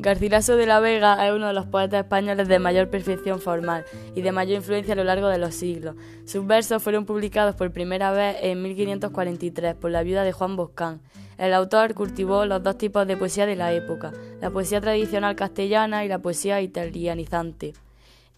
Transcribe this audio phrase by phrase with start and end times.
[0.00, 3.84] Garcilaso de la Vega es uno de los poetas españoles de mayor perfección formal
[4.14, 5.94] y de mayor influencia a lo largo de los siglos.
[6.24, 11.02] Sus versos fueron publicados por primera vez en 1543 por la viuda de Juan Boscán.
[11.36, 16.02] El autor cultivó los dos tipos de poesía de la época, la poesía tradicional castellana
[16.02, 17.74] y la poesía italianizante.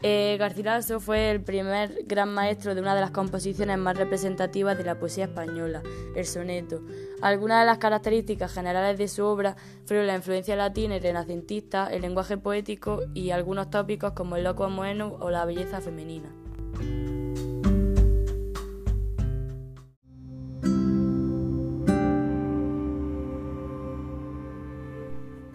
[0.04, 4.82] Eh, Garcilaso fue el primer gran maestro de una de las composiciones más representativas de
[4.82, 5.80] la poesía española,
[6.16, 6.82] el soneto.
[7.20, 9.54] Algunas de las características generales de su obra
[9.86, 14.64] fueron la influencia latina y renacentista, el lenguaje poético y algunos tópicos como el loco
[14.64, 16.34] amoeno o la belleza femenina.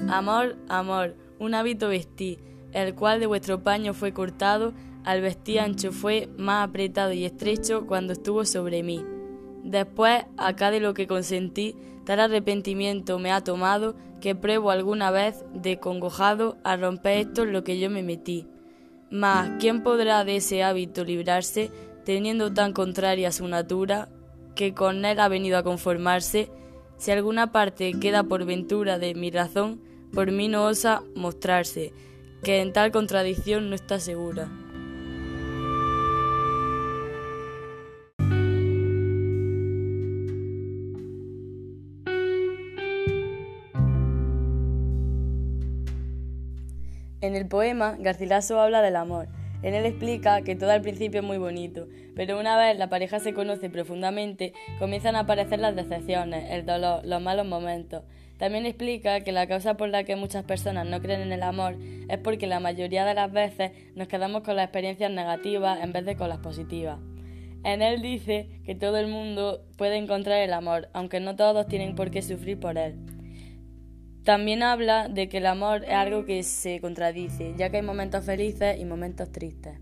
[0.10, 2.40] Amor, amor, un hábito vestí
[2.78, 4.74] el cual de vuestro paño fue cortado,
[5.04, 9.04] al vestir ancho fue más apretado y estrecho cuando estuvo sobre mí.
[9.64, 11.76] Después, acá de lo que consentí,
[12.06, 17.64] tal arrepentimiento me ha tomado que pruebo alguna vez de congojado a romper esto lo
[17.64, 18.48] que yo me metí.
[19.10, 21.72] Mas, ¿quién podrá de ese hábito librarse,
[22.06, 24.10] teniendo tan contraria su natura,
[24.56, 26.50] que con él ha venido a conformarse?
[26.98, 29.82] Si alguna parte queda por ventura de mi razón,
[30.14, 31.94] por mí no osa mostrarse,
[32.48, 34.48] que en tal contradicción no está segura.
[47.20, 49.28] En el poema, Garcilaso habla del amor.
[49.64, 53.20] En él explica que todo al principio es muy bonito, pero una vez la pareja
[53.20, 58.04] se conoce profundamente, comienzan a aparecer las decepciones, el dolor, los malos momentos.
[58.38, 61.76] También explica que la causa por la que muchas personas no creen en el amor
[62.08, 66.06] es porque la mayoría de las veces nos quedamos con las experiencias negativas en vez
[66.06, 67.00] de con las positivas.
[67.64, 71.96] En él dice que todo el mundo puede encontrar el amor, aunque no todos tienen
[71.96, 72.96] por qué sufrir por él.
[74.28, 78.26] También habla de que el amor es algo que se contradice, ya que hay momentos
[78.26, 79.80] felices y momentos tristes.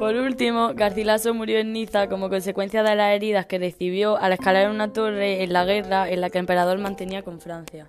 [0.00, 4.68] Por último, Garcilaso murió en Niza como consecuencia de las heridas que recibió al escalar
[4.68, 7.88] una torre en la guerra en la que el emperador mantenía con Francia.